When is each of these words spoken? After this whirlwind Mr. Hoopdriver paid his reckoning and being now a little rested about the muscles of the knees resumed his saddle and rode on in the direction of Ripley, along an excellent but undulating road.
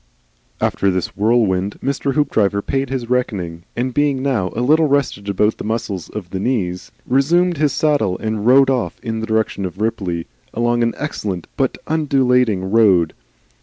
After 0.59 0.89
this 0.89 1.15
whirlwind 1.15 1.77
Mr. 1.79 2.15
Hoopdriver 2.15 2.63
paid 2.63 2.89
his 2.89 3.07
reckoning 3.07 3.65
and 3.75 3.93
being 3.93 4.23
now 4.23 4.51
a 4.55 4.61
little 4.61 4.87
rested 4.87 5.29
about 5.29 5.59
the 5.59 5.63
muscles 5.63 6.09
of 6.09 6.31
the 6.31 6.39
knees 6.39 6.91
resumed 7.05 7.57
his 7.57 7.71
saddle 7.71 8.17
and 8.17 8.43
rode 8.47 8.71
on 8.71 8.89
in 9.03 9.19
the 9.19 9.27
direction 9.27 9.63
of 9.63 9.79
Ripley, 9.79 10.25
along 10.55 10.81
an 10.81 10.95
excellent 10.97 11.45
but 11.55 11.77
undulating 11.85 12.71
road. 12.71 13.13